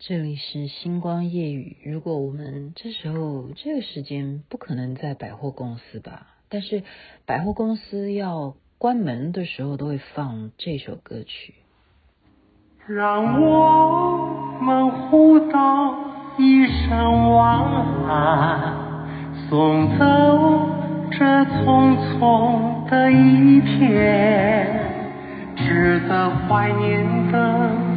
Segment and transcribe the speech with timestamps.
[0.00, 1.76] 这里是星光夜雨。
[1.84, 6.28] 如果我们这时候这个时间不可能在百货公司吧？
[6.48, 6.84] 但是
[7.26, 11.54] 百货公司要关门的时候都会放这首歌曲。
[12.86, 15.96] 让我们互道
[16.38, 17.60] 一声晚
[18.06, 18.76] 安，
[19.50, 20.04] 送走
[21.10, 24.64] 这匆匆的一天，
[25.56, 27.87] 值得怀念的。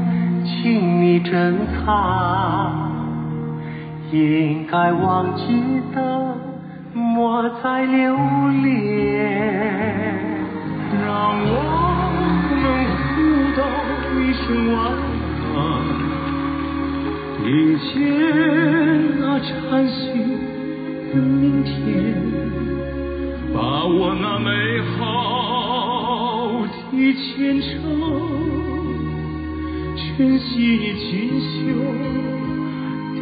[1.23, 2.91] 珍藏，
[4.11, 6.35] 应该忘记的
[6.93, 8.15] 莫再留
[8.63, 8.69] 恋。
[11.03, 11.07] 让
[11.43, 11.49] 我
[12.15, 12.19] 们
[13.07, 13.09] 互
[13.55, 13.61] 道
[14.17, 14.43] 一声
[14.73, 14.75] 晚
[15.55, 15.57] 安，
[17.45, 17.89] 迎接
[19.19, 19.49] 那崭
[19.87, 20.01] 新
[21.13, 21.71] 的明天，
[23.53, 24.49] 把握那美
[24.97, 24.99] 好
[26.91, 27.69] 的前程。
[30.17, 31.09] 珍惜你锦
[31.41, 31.49] 绣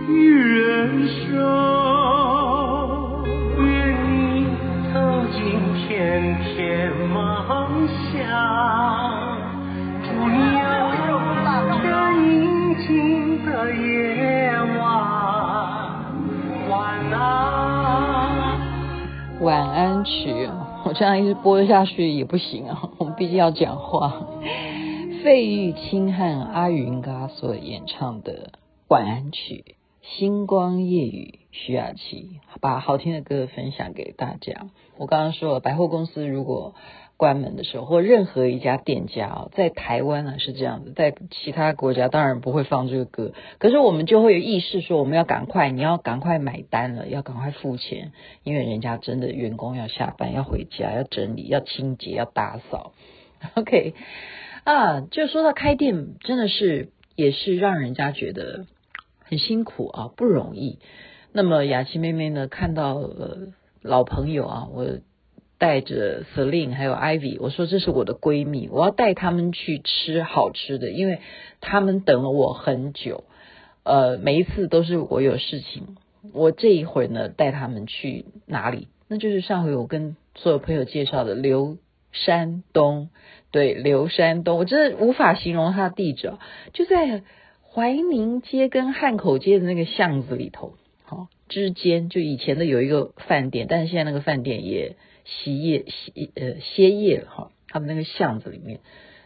[0.08, 1.24] 的人生，
[3.58, 3.68] 愿
[4.06, 4.48] 你
[4.92, 4.96] 走
[5.32, 5.38] 进
[5.88, 5.88] 甜
[6.44, 7.16] 甜梦
[8.12, 8.18] 乡，
[10.04, 10.64] 祝你有
[11.84, 12.24] 个宁
[12.80, 12.88] 静
[13.46, 13.80] 的夜
[14.80, 14.82] 晚，
[16.70, 16.72] 晚
[17.14, 17.16] 安。
[19.42, 20.50] 晚安曲，
[20.84, 24.12] 我这样一直播下去也不行啊，我们毕竟要讲话。
[25.24, 28.52] 费玉清和阿云嘎所演唱的
[28.88, 34.70] 晚安曲，星光夜雨，徐雅琪把好听的歌分享给大家。
[34.98, 36.74] 我刚刚说了，百货公司如果
[37.18, 52.94] 关门的时候，或任何一家店家啊，在台湾呢是这样子，在其他国家当然不会放这个歌，可是我们就会有意识说，我们要赶快，你要赶快买单了，要赶快付钱，因为人家真的员工要下班，要回家，要整理，要清洁，要打扫。
[53.56, 53.94] OK。
[54.70, 58.68] 啊，就说到开店，真的是也是让人家觉得
[59.24, 60.78] 很辛苦啊，不容易。
[61.34, 63.48] 那么雅琪妹妹呢，看到呃
[63.82, 65.00] 老朋友啊，我
[65.58, 71.20] 带着 Celine 还有 Ivy，我说这是我的闺蜜，我要带他们去吃好吃的，因为
[71.62, 73.24] 他们等了我很久。
[73.82, 75.98] 呃，每一次都是我有事情，
[76.32, 78.88] 我这一会儿呢带他们去哪里？
[79.08, 81.78] 那就是上回我跟所有朋友介绍的刘
[82.12, 83.10] 山东。
[83.52, 86.34] 对，刘山东，我真的无法形容他的地址，
[86.72, 87.24] 就在
[87.64, 98.82] 怀宁街跟汉口街的那个巷子里头，好之间，就以前的有一个饭店，但是现在那个饭店也歇业歇呃歇业了哈，他们那个巷子里面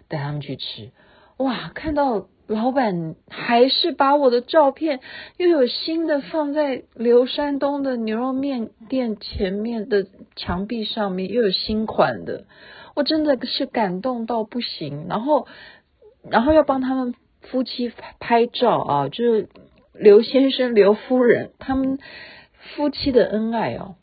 [0.08, 0.92] 带他们去吃，
[1.38, 5.00] 哇，看到老板还是把我的照片
[5.38, 12.46] 又有新的放在刘山东的牛肉面店前面的墙壁上面，又有新款的。
[12.96, 15.48] 我真的是感动到不行，然后，
[16.30, 19.50] 然后要帮他们夫妻拍照啊，就是
[19.94, 21.98] 刘先生、刘夫人他们
[22.76, 23.96] 夫妻的恩爱哦，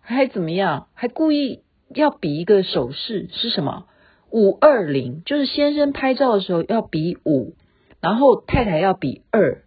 [0.00, 0.86] 还怎么样？
[0.94, 3.86] 还故意要比一个手势是什么？
[4.30, 7.54] 五二零，就是先生拍照的时候要比五，
[8.00, 9.62] 然后太太要比二。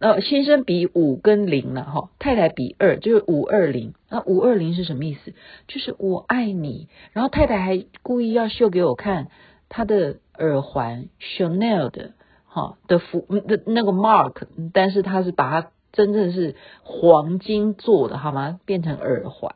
[0.00, 3.94] 呃，先生比五跟零了哈，太太比二，就是五二零。
[4.08, 5.34] 那五二零是什么意思？
[5.66, 6.88] 就是我爱你。
[7.12, 9.26] 然后太太还故意要秀给我看
[9.68, 12.12] 她的耳环，Chanel 的
[12.46, 14.42] 哈的符的那个 mark，
[14.72, 16.54] 但是她是把它真正是
[16.84, 18.60] 黄金做的，好吗？
[18.64, 19.52] 变成耳环。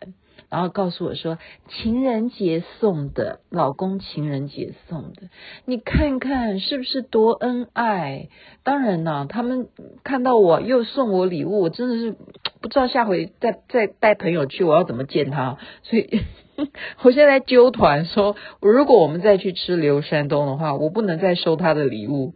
[0.53, 5.31] 然后告诉我说，情人节送的，老公情人节送的，
[5.65, 8.29] 你看看是不是多恩爱？
[8.63, 9.69] 当然呢，他们
[10.05, 12.15] 看到我又送我礼物，我真的是
[12.61, 15.57] 不知道下回再再带朋友去，我要怎么见他。
[15.85, 16.21] 所以
[17.01, 22.35] 我现在揪团说，如果我们再去吃刘山东的话，我不能再收他的礼物，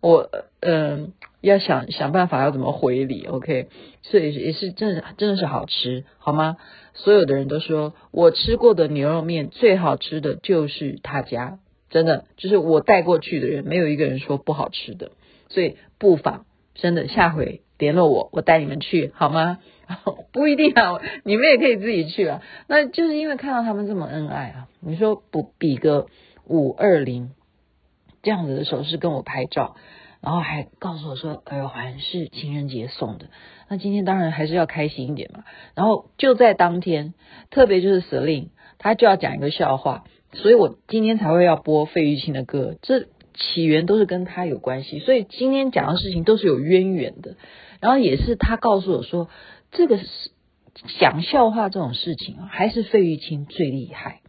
[0.00, 0.30] 我
[0.60, 1.12] 嗯、
[1.42, 3.26] 要想想办法要怎么回礼。
[3.26, 3.68] OK，
[4.00, 6.56] 所以也是真的真的是好吃，好吗？
[6.98, 11.58] 所有的人都说，我吃过的牛肉面最好吃的就是他家，
[11.90, 15.12] 真的，就是我带过去的人，没有一个人说不好吃的。
[15.48, 16.44] 所以不妨
[16.74, 19.60] 真的下回联络我，我带你们去好吗？
[20.32, 22.42] 不一定啊，你们也可以自己去啊。
[22.66, 26.08] 那就是因为看到他们这么恩爱啊，你说不比个
[26.46, 27.30] 五二零
[28.22, 29.76] 这样子的手势跟我拍照。
[30.20, 33.26] 然后还告诉我说耳环是情人节送的，
[33.68, 35.44] 那今天当然还是要开心一点嘛。
[35.74, 37.14] 然后就在当天，
[37.50, 47.36] 特别就是司令他就要讲一个笑话，所以我今天才会要播费玉清的歌，这起源都是跟他有关系，所以今天讲的事情都是有渊源的。
[47.80, 49.28] 然后也是他告诉我说，
[49.70, 50.06] 这个是
[50.98, 54.20] 讲笑话这种事情啊，还是费玉清最厉害。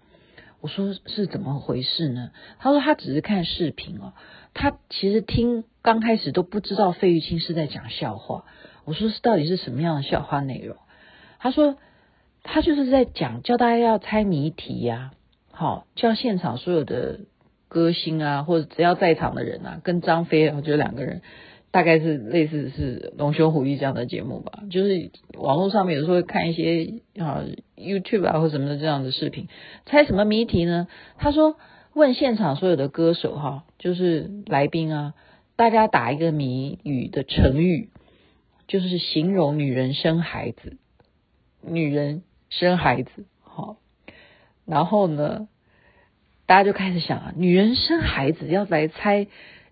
[0.62, 2.32] 我说是怎么回事呢？
[2.60, 4.14] 他说他只是看视频哦，
[4.54, 8.46] 他其实听刚开始都不知道费玉清是在讲笑话。
[8.86, 10.76] 我说是到底是什么样的笑话内容？
[11.40, 11.78] 他说
[12.44, 15.12] 他就是在讲叫大家要猜谜题呀、
[15.52, 17.20] 好叫现场所有的
[17.68, 21.22] 歌星啊，或者只要在场的人啊，跟张飞啊，就两个人。
[21.72, 27.44] 大概是类似是龙兄虎弟这样的节目吧，就是网络上面有时候会看一些啊
[27.78, 29.48] YouTube 啊或什么的这样的视频，
[29.86, 30.88] 猜什么谜题呢？
[31.20, 31.58] 他说
[32.00, 35.14] 问现场所有的歌手哈，就是来宾啊，
[35.56, 37.90] 大家打一个谜语的成语，
[38.68, 40.78] 就是形容女人生孩子，
[41.62, 43.78] 女人生孩子好，
[44.66, 45.48] 然后呢，
[46.48, 49.28] 大家就开始想啊，女人生孩子要来猜。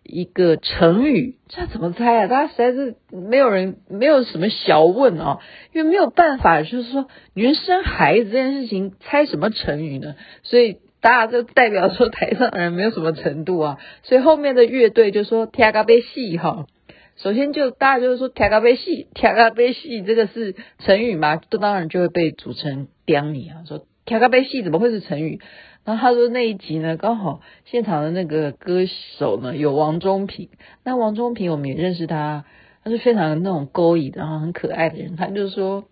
[0.09, 2.27] 一个成语，这怎么猜啊？
[2.27, 5.39] 大家实在是没有人，没有什么小问啊，
[5.73, 10.15] 因为没有办法，就是说女人生孩子这件事情，猜什么成语呢？
[10.43, 10.77] 所以
[11.07, 16.67] 大家就代表说台上的人没有什么程度啊，所以后面的乐队就说听甲要死哈。
[17.15, 21.37] 首先就大家就是说听甲要死，听甲要死这个是成语嘛？
[21.37, 25.39] 这当然就会被主持人刁你啊，说听甲要死怎么会是成语？
[25.85, 28.81] 然后他说那一集呢，刚好现场的那个歌
[29.17, 30.49] 手呢有王中平，
[30.83, 32.43] 那王中平我们也认识他，
[32.83, 35.15] 他是非常那种勾引然后很可爱的人。
[35.15, 35.85] 他就说，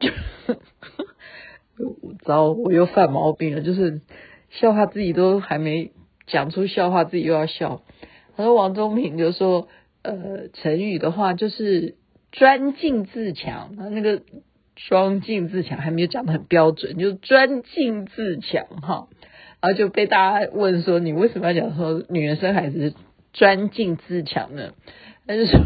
[0.00, 0.10] 就
[2.24, 4.00] 糟，我又犯毛病了，就是
[4.50, 5.92] 笑话自己都还没
[6.26, 7.82] 讲出笑话，自己又要笑。
[8.36, 9.68] 他说王中平就说，
[10.02, 11.96] 呃，成语的话就是
[12.32, 14.22] 专进自强，他那个。
[14.88, 19.06] 专进自强还没有讲得很标准，就专进自强哈，
[19.60, 22.92] 然后就被大家问说，你为什么要讲说女人生孩子
[23.32, 24.74] 专进自强呢？
[25.28, 25.60] 他就说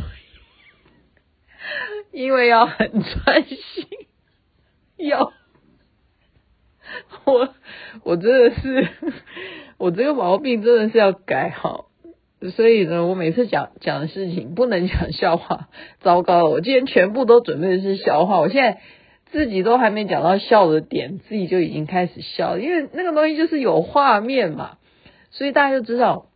[2.12, 3.86] 因为要很专心，
[4.98, 5.32] 要
[7.24, 7.48] 我
[8.04, 8.88] 我真的是
[9.78, 11.86] 我这个毛病真的是要改好，
[12.54, 15.68] 所以呢，我每次讲讲的事情不能讲笑话，
[16.00, 18.80] 糟糕了，我今天全部都准备的是笑话，我现在。
[19.30, 24.78] 自己都还没讲到笑的点，自己就已经开始笑，因为那个东西就是有画面嘛，
[25.30, 26.28] 所以大家就知道，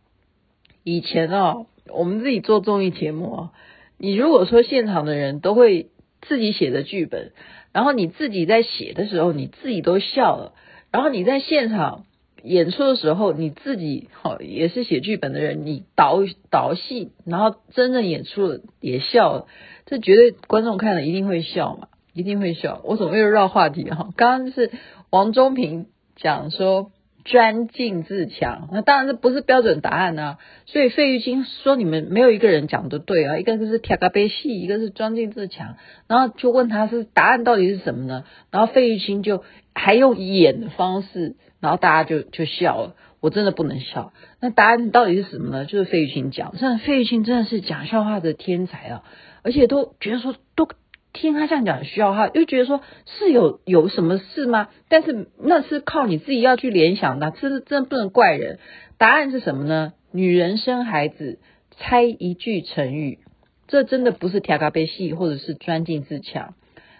[0.83, 3.51] 以前啊，我们自己做综艺节目啊，
[3.97, 5.87] 你如果说现场的人都会
[6.21, 7.31] 自己写的剧本，
[7.73, 10.53] 然后你自己在写的时候，你自己都笑了，
[10.91, 12.05] 然后你在现场
[12.43, 19.47] 演出的时候，你自己好也是写剧本的人，你导导戏，然后真正演出了也笑了，
[19.85, 21.89] 这绝对观众看了一定会笑嘛。
[22.15, 24.09] 一定会笑，我怎么又绕话题哈？
[24.15, 24.69] 刚刚是
[25.09, 26.91] 王中平讲说
[27.23, 30.37] 专进自强，那当然这不是标准答案啊。
[30.65, 35.75] 所以费玉清说你们没有一个人讲的对啊，一个是听甲要死，一个是专进自强，
[36.07, 38.25] 然后就问他是答案到底是什么呢？
[38.51, 39.43] 然后费玉清就
[39.73, 42.95] 还用演的方式，然后大家就就笑了。
[43.21, 44.11] 我真的不能笑。
[44.41, 45.65] 那答案到底是什么呢？
[45.65, 49.03] 就是费玉清讲，真的费玉清真的是讲笑话的天才啊，
[49.43, 50.67] 而且都觉得说都。
[51.13, 54.69] 听他这样讲，需要哈，又觉得说是有有什么事吗？
[54.89, 58.59] 但是那是靠你自己要去联想的，这是真的不能怪人。
[58.97, 59.93] 答案是什么呢？
[60.11, 61.39] 女人生孩子，
[61.77, 63.19] 猜一句成语，
[63.67, 66.55] 这真的不是听甲要死或者是钻进自强。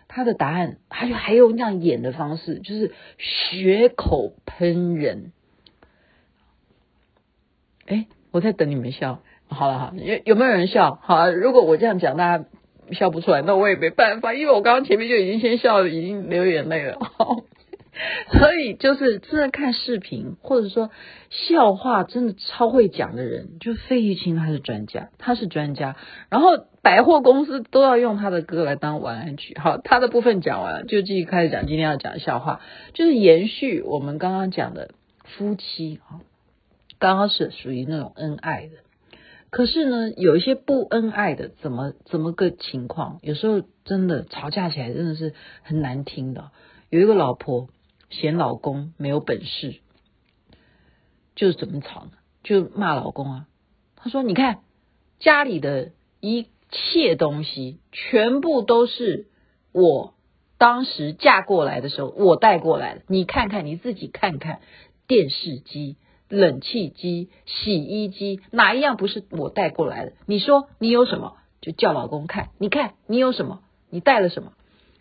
[0.07, 5.31] 他的答案还有还有那样演的方式，就是血口喷人。
[7.87, 9.21] 哎，我在等你们笑。
[9.47, 10.99] 好了好，有有没有人笑？
[11.01, 12.45] 好，啊如果我这样讲，大家。
[12.93, 16.97] 笑不出来，那我也没办法，因为我刚刚前面就已经先笑，已经流眼泪了。
[18.31, 20.89] 所以就是真的看视频，或者说
[21.29, 25.95] 笑话真的超会讲的人，就费玉清他是专家，他是专家。
[26.29, 29.55] 然后百货公司都要用他的歌来当晚安曲。
[29.59, 32.61] 好，他的部分讲完了，就继续开始讲今天要讲的笑话，
[32.93, 34.89] 就是延续我们刚刚讲的
[35.23, 36.25] 夫妻啊，
[36.97, 38.71] 刚刚是属于那种恩爱的。
[39.53, 43.19] 可是呢，有一些不恩爱的，怎么怎么个情况？
[43.21, 46.49] 有时候真的吵架起来真的是很难听的。
[46.89, 47.69] 有一个老婆
[48.09, 49.75] 嫌老公没有本事，
[51.35, 52.13] 就是怎么吵呢？
[52.43, 53.47] 就骂老公啊。
[53.95, 54.61] 他说：“你看
[55.19, 59.27] 家里的一切东西，全部都是
[59.71, 60.15] 我
[60.57, 63.03] 当时嫁过来的时候我带过来的。
[63.07, 64.61] 你看看你自己看看
[65.05, 65.97] 电视机。”
[66.33, 70.13] 冷气机、洗衣机，哪一样不是我带过来的？
[70.25, 72.49] 你说你有什么，就叫老公看。
[72.57, 73.59] 你看你有什么，
[73.91, 74.53] 你带了什么？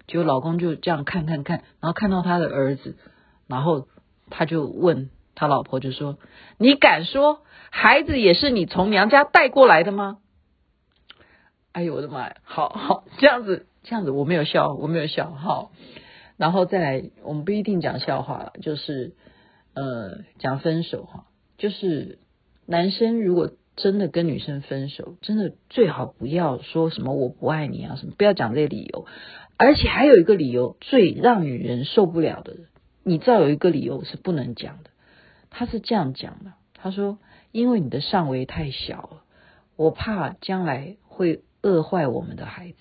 [0.06, 2.98] 结果老公就这样看看看，然后看到他的儿子，
[3.46, 3.88] 然后
[4.28, 6.18] 他就问他老婆，就说
[6.58, 10.18] ：“你敢说孩子也是你从娘家带过来的吗？”
[11.72, 12.36] 哎呦我的妈呀！
[12.42, 15.30] 好好这样子，这样子我没有笑，我没有笑。
[15.30, 15.70] 好，
[16.36, 19.14] 然后再来，我们不一定讲笑话了，就是。
[19.74, 21.26] 呃讲分手哈，
[21.58, 22.18] 就是
[22.66, 29.06] 男生如果真的跟女生分手，真的最好不要说什么我不爱你啊什么，不要讲这些理由。
[29.56, 32.56] 而且还有一个理由最让女人受不了的，
[33.02, 34.90] 你知道有一个理由是不能讲的，
[35.50, 37.18] 他是这样讲的，他说
[37.52, 39.22] 因为你的上围太小了，
[39.76, 42.76] 我怕将来会饿坏我们的孩子。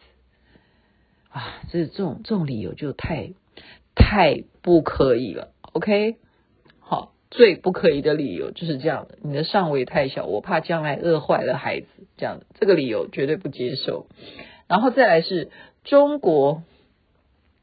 [1.30, 3.32] 啊，这这种这种理由就太
[3.96, 6.18] 太不可以了，OK？
[7.32, 14.06] 最不可以的理由就是这样的，你的上围太小，我怕将来饿坏了孩子，这样的这个理由绝对不接受。
[14.68, 15.50] 然后再来是
[15.84, 16.62] 中国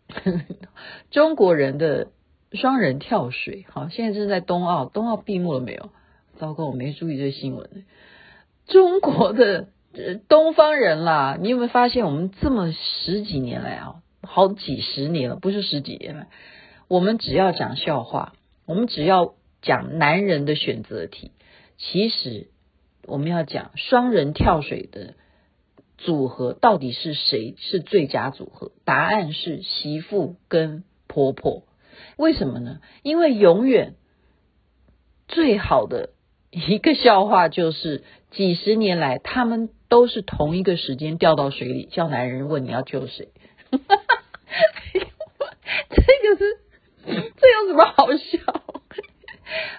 [1.13, 2.09] 中国人的
[2.53, 5.91] 双人跳水，好，现在正在冬奥，冬奥闭幕了没有？
[6.37, 7.85] 糟糕，我没注意这新闻。
[8.67, 9.69] 中国的。
[9.95, 16.27] 呃东方人啦，你有没有发现，我们这么十几年来啊，好几十年了，不是十几年了，
[16.89, 18.35] 我们只要讲笑话，
[18.67, 21.33] 我们只要讲男人的选择题，
[21.77, 22.49] 其实
[23.05, 25.15] 我们要讲双人跳水的
[25.97, 28.73] 组合到底是谁是最佳组合？
[28.85, 31.65] 答案是媳妇跟婆婆。
[32.17, 32.81] 为什么呢？
[33.03, 33.95] 因为永远
[35.27, 36.11] 最好的
[36.51, 39.71] 一个笑话就是几十年来他们。
[39.91, 43.31] 都是同一个时间掉到水里，叫男人问你要救谁？
[43.73, 43.87] 这个
[46.37, 46.59] 是
[47.07, 48.58] 这有什么好笑？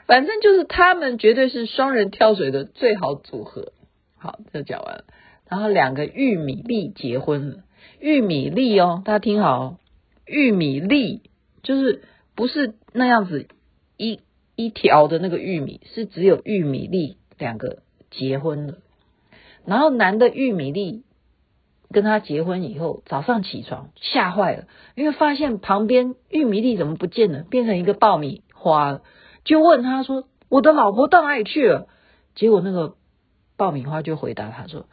[0.05, 3.73] 反正就是他们绝对是双人跳水的最好组合。
[4.17, 5.05] 好，这讲完了。
[5.47, 7.63] 然后两个玉米粒结婚了，
[7.99, 9.77] 玉米粒哦，大家听好哦，
[10.25, 11.23] 玉米粒
[11.63, 12.03] 就是
[12.35, 13.47] 不是那样子
[13.97, 14.19] 一
[14.55, 17.79] 一条的那个玉米，是只有玉米粒两个
[18.11, 18.75] 结婚了。
[19.65, 21.03] 然后男的玉米粒
[21.91, 29.01] 跟他结婚以后，早上起床吓坏了，因为发现旁边玉米粒怎么不见了，变成一个爆米花了，
[29.49, 31.87] 就问他说：“我的老婆到哪里去了？”
[32.35, 32.93] 结果那个
[33.57, 34.85] 爆米花就回答他说：“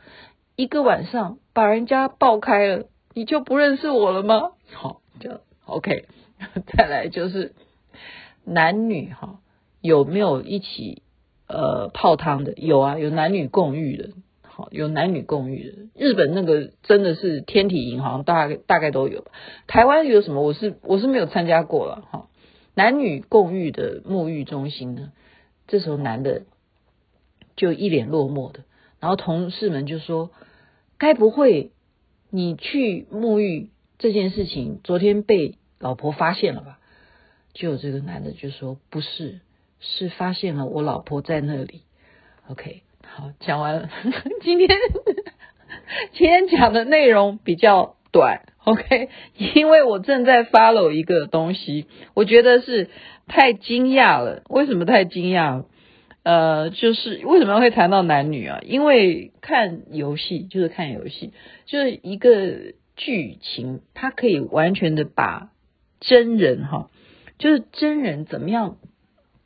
[0.57, 6.07] 一个晚上把人家爆开了，你就不认识我了吗？”好，这样 OK。
[6.75, 7.55] 再来就是
[8.45, 9.41] 男女哈
[9.83, 11.03] 有没有一起
[11.49, 12.55] 呃泡汤的？
[12.55, 14.09] 有啊，有男女共浴的。
[14.43, 19.27] 好，有男女共浴的，日本那个真的是天体银行大概大概都有。
[19.67, 20.41] 台湾有什么？
[20.41, 22.29] 我是我是没有参加过了哈。
[22.77, 25.13] 男女共浴的沐浴中心呢，
[25.67, 26.43] 这时候男的
[27.57, 28.61] 就一脸落寞的，
[29.01, 30.31] 然后同事们就说
[30.99, 31.73] ：“该不会
[32.31, 36.79] 你去沐浴这件事情，昨天被老婆发现了吧？”
[37.55, 39.41] 就这个男的就说：“不是，
[39.81, 41.83] 是发现了我老婆在那里。
[42.49, 42.83] ”OK。
[43.09, 43.89] 好，讲完了。
[44.43, 44.69] 今天
[46.13, 49.09] 今天讲的内容比较短，OK？
[49.55, 52.91] 因为我正在 follow 一个东西，我觉得是
[53.27, 54.43] 太惊讶了。
[54.51, 55.65] 为什么太惊讶？
[56.23, 58.59] 呃，就是为什么会谈到男女啊？
[58.63, 61.33] 因为看游戏就是看游戏，
[61.67, 65.51] 就是一个剧情，它可以完全的把
[66.01, 66.91] 真人哈，
[67.39, 68.77] 就是真人怎么样。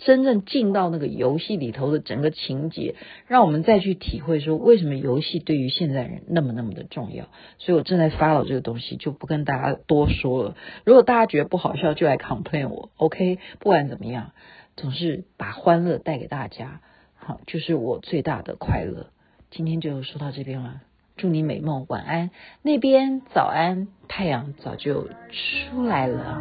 [0.02, 2.94] 真正进到那个游戏里头的整个情节，
[3.26, 7.26] 让我们再去体会说，为什么游戏对于现在人那么那么的重要。
[7.58, 10.56] 所以我正在 follow 这个东西，就不跟大家多说了。
[10.84, 13.38] 如果大家觉得不好笑，就来 complain 我，OK？
[13.58, 14.32] 不管怎么样，
[14.74, 16.80] 总是把欢乐带给大家，
[17.14, 19.08] 好，就是我最大的快乐。
[19.50, 20.80] 今天就说到这边了，
[21.18, 22.30] 祝你美梦，晚安。
[22.62, 25.08] 那边早安，太阳早就
[25.68, 26.40] 出来了。